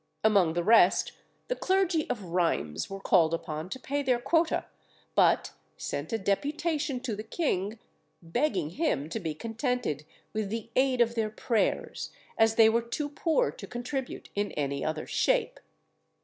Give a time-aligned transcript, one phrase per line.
[0.23, 1.11] Among the rest,
[1.47, 4.65] the clergy of Rheims were called upon to pay their quota,
[5.13, 7.77] but sent a deputation to the king,
[8.19, 13.09] begging him to be contented with the aid of their prayers, as they were too
[13.09, 15.59] poor to contribute in any other shape.